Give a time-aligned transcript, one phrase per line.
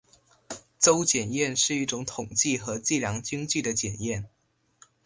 [0.79, 4.27] 邹检验是一种统计和计量经济的检验。